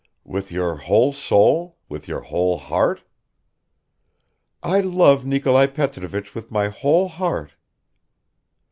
"With 0.25 0.51
your 0.51 0.77
whole 0.77 1.13
soul, 1.13 1.77
with 1.87 2.07
your 2.07 2.21
whole 2.21 2.57
heart?" 2.57 3.03
"I 4.63 4.79
love 4.79 5.25
Nikolai 5.27 5.67
Petrovich 5.67 6.33
with 6.33 6.49
my 6.49 6.69
whole 6.69 7.07
heart." 7.07 7.53